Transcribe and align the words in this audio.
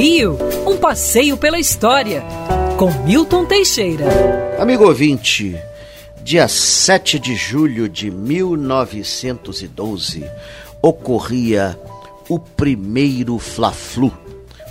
Rio, 0.00 0.38
um 0.66 0.78
passeio 0.78 1.36
pela 1.36 1.58
história, 1.58 2.24
com 2.78 2.90
Milton 3.04 3.44
Teixeira. 3.44 4.06
Amigo 4.58 4.86
ouvinte, 4.86 5.54
dia 6.22 6.48
7 6.48 7.18
de 7.18 7.36
julho 7.36 7.86
de 7.86 8.10
1912 8.10 10.24
ocorria 10.80 11.78
o 12.30 12.38
primeiro 12.38 13.38
Fla-Flu, 13.38 14.10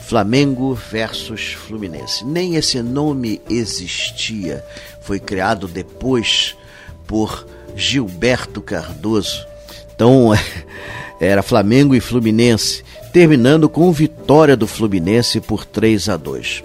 Flamengo 0.07 0.73
versus 0.73 1.53
Fluminense. 1.53 2.25
Nem 2.25 2.55
esse 2.55 2.81
nome 2.81 3.39
existia, 3.47 4.65
foi 5.03 5.19
criado 5.19 5.67
depois 5.67 6.57
por 7.05 7.45
Gilberto 7.75 8.63
Cardoso. 8.63 9.45
Então, 9.93 10.31
era 11.21 11.43
Flamengo 11.43 11.93
e 11.93 11.99
Fluminense, 11.99 12.83
terminando 13.11 13.67
com 13.67 13.91
vitória 13.91 14.55
do 14.55 14.67
Fluminense 14.67 15.41
por 15.41 15.65
3 15.65 16.09
a 16.09 16.17
2. 16.17 16.63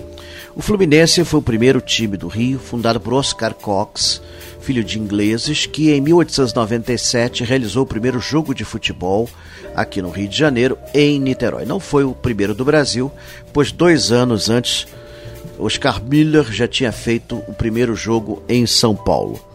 O 0.55 0.63
Fluminense 0.63 1.25
foi 1.25 1.41
o 1.41 1.43
primeiro 1.43 1.81
time 1.81 2.17
do 2.17 2.29
Rio, 2.29 2.59
fundado 2.59 3.01
por 3.01 3.15
Oscar 3.15 3.55
Cox, 3.55 4.21
filho 4.61 4.85
de 4.85 5.01
ingleses, 5.01 5.67
que 5.67 5.91
em 5.91 6.01
1897 6.01 7.43
realizou 7.45 7.83
o 7.83 7.87
primeiro 7.87 8.21
jogo 8.21 8.55
de 8.55 8.65
futebol 8.65 9.29
aqui 9.75 10.01
no 10.01 10.11
Rio 10.11 10.29
de 10.29 10.37
Janeiro, 10.37 10.79
em 10.95 11.19
Niterói. 11.19 11.65
Não 11.65 11.81
foi 11.81 12.05
o 12.05 12.15
primeiro 12.15 12.55
do 12.55 12.65
Brasil, 12.65 13.11
pois 13.53 13.73
dois 13.73 14.13
anos 14.13 14.49
antes, 14.49 14.87
Oscar 15.59 16.03
Miller 16.03 16.45
já 16.53 16.69
tinha 16.69 16.93
feito 16.93 17.43
o 17.49 17.55
primeiro 17.55 17.97
jogo 17.97 18.43
em 18.49 18.67
São 18.67 18.95
Paulo. 18.95 19.54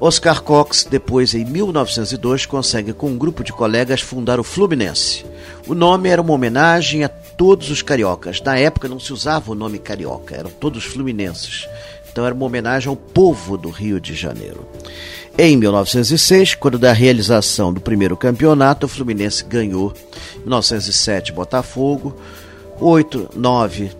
Oscar 0.00 0.42
Cox, 0.42 0.86
depois 0.90 1.34
em 1.34 1.44
1902, 1.44 2.46
consegue 2.46 2.92
com 2.92 3.08
um 3.08 3.18
grupo 3.18 3.42
de 3.42 3.52
colegas 3.52 4.00
fundar 4.00 4.38
o 4.40 4.44
Fluminense. 4.44 5.24
O 5.66 5.74
nome 5.74 6.08
era 6.08 6.20
uma 6.20 6.32
homenagem 6.32 7.04
a 7.04 7.08
todos 7.08 7.70
os 7.70 7.80
cariocas. 7.80 8.40
Na 8.40 8.58
época 8.58 8.88
não 8.88 9.00
se 9.00 9.12
usava 9.12 9.50
o 9.50 9.54
nome 9.54 9.78
carioca, 9.78 10.36
eram 10.36 10.50
todos 10.50 10.84
fluminenses. 10.84 11.68
Então 12.10 12.24
era 12.24 12.34
uma 12.34 12.46
homenagem 12.46 12.88
ao 12.88 12.96
povo 12.96 13.56
do 13.56 13.70
Rio 13.70 14.00
de 14.00 14.14
Janeiro. 14.14 14.68
Em 15.36 15.56
1906, 15.56 16.54
quando 16.54 16.78
da 16.78 16.92
realização 16.92 17.72
do 17.72 17.80
primeiro 17.80 18.16
campeonato, 18.16 18.86
o 18.86 18.88
Fluminense 18.88 19.44
ganhou. 19.44 19.92
1907, 20.44 21.32
Botafogo. 21.32 22.14
8, 22.78 23.30
9, 23.34 23.90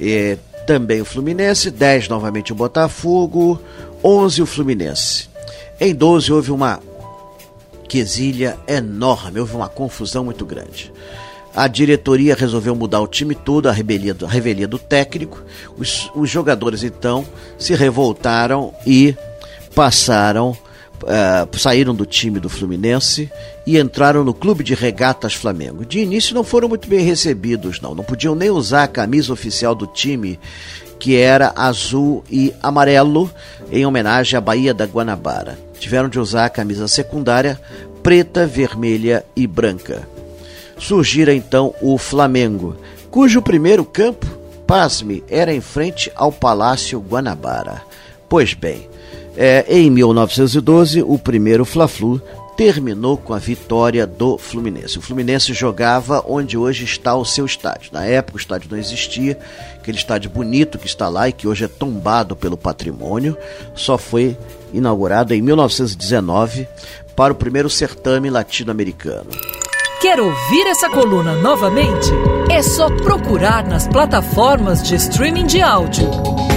eh, 0.00 0.38
também 0.66 1.00
o 1.00 1.04
Fluminense. 1.04 1.70
10, 1.70 2.08
novamente 2.08 2.52
o 2.52 2.56
Botafogo. 2.56 3.60
11 4.02 4.42
o 4.42 4.46
Fluminense. 4.46 5.28
Em 5.80 5.94
12 5.94 6.32
houve 6.32 6.50
uma 6.50 6.80
quesilha 7.88 8.56
enorme, 8.66 9.40
houve 9.40 9.54
uma 9.54 9.68
confusão 9.68 10.24
muito 10.24 10.44
grande. 10.44 10.92
A 11.54 11.68
diretoria 11.68 12.34
resolveu 12.34 12.74
mudar 12.74 13.00
o 13.00 13.06
time 13.06 13.34
todo, 13.34 13.68
a 13.68 13.72
rebelia 13.72 14.12
do, 14.12 14.26
a 14.26 14.28
revelia 14.28 14.66
do 14.66 14.78
técnico. 14.78 15.42
Os, 15.78 16.10
os 16.14 16.28
jogadores 16.28 16.82
então 16.82 17.24
se 17.56 17.74
revoltaram 17.74 18.74
e 18.84 19.14
passaram, 19.74 20.56
uh, 21.02 21.58
saíram 21.58 21.94
do 21.94 22.06
time 22.06 22.38
do 22.38 22.48
Fluminense 22.48 23.30
e 23.66 23.78
entraram 23.78 24.24
no 24.24 24.34
Clube 24.34 24.62
de 24.62 24.74
Regatas 24.74 25.34
Flamengo. 25.34 25.84
De 25.84 26.00
início 26.00 26.34
não 26.34 26.44
foram 26.44 26.68
muito 26.68 26.88
bem 26.88 27.04
recebidos, 27.04 27.80
não. 27.80 27.94
Não 27.94 28.04
podiam 28.04 28.34
nem 28.34 28.50
usar 28.50 28.84
a 28.84 28.88
camisa 28.88 29.32
oficial 29.32 29.74
do 29.74 29.86
time 29.86 30.38
que 30.98 31.16
era 31.16 31.52
azul 31.56 32.24
e 32.30 32.54
amarelo, 32.62 33.30
em 33.70 33.84
homenagem 33.84 34.38
à 34.38 34.40
Baía 34.40 34.72
da 34.72 34.86
Guanabara. 34.86 35.58
Tiveram 35.78 36.08
de 36.08 36.18
usar 36.18 36.46
a 36.46 36.50
camisa 36.50 36.88
secundária 36.88 37.60
preta, 38.02 38.46
vermelha 38.46 39.24
e 39.34 39.46
branca. 39.46 40.08
Surgira 40.78 41.34
então 41.34 41.74
o 41.80 41.96
Flamengo, 41.96 42.76
cujo 43.10 43.40
primeiro 43.40 43.84
campo, 43.84 44.26
pasme, 44.66 45.24
era 45.28 45.52
em 45.54 45.60
frente 45.60 46.12
ao 46.14 46.30
Palácio 46.30 47.00
Guanabara. 47.00 47.82
Pois 48.28 48.54
bem, 48.54 48.88
é, 49.36 49.64
em 49.68 49.90
1912, 49.90 51.02
o 51.02 51.18
primeiro 51.18 51.64
Fla-Flu 51.64 52.20
terminou 52.56 53.16
com 53.16 53.34
a 53.34 53.38
vitória 53.38 54.06
do 54.06 54.38
Fluminense. 54.38 54.98
O 54.98 55.02
Fluminense 55.02 55.52
jogava 55.52 56.24
onde 56.26 56.56
hoje 56.56 56.84
está 56.84 57.14
o 57.14 57.24
seu 57.24 57.44
estádio. 57.44 57.90
Na 57.92 58.04
época 58.04 58.38
o 58.38 58.40
estádio 58.40 58.68
não 58.70 58.78
existia, 58.78 59.38
aquele 59.76 59.98
estádio 59.98 60.30
bonito 60.30 60.78
que 60.78 60.86
está 60.86 61.08
lá 61.08 61.28
e 61.28 61.32
que 61.32 61.48
hoje 61.48 61.64
é 61.64 61.68
tombado 61.68 62.36
pelo 62.36 62.56
patrimônio, 62.56 63.36
só 63.74 63.98
foi 63.98 64.36
inaugurado 64.72 65.34
em 65.34 65.42
1919 65.42 66.68
para 67.16 67.32
o 67.32 67.36
primeiro 67.36 67.68
certame 67.68 68.30
latino-americano. 68.30 69.30
Quer 70.00 70.20
ouvir 70.20 70.66
essa 70.66 70.88
coluna 70.90 71.34
novamente? 71.36 72.10
É 72.50 72.62
só 72.62 72.88
procurar 72.90 73.66
nas 73.66 73.88
plataformas 73.88 74.82
de 74.82 74.96
streaming 74.96 75.46
de 75.46 75.62
áudio. 75.62 76.10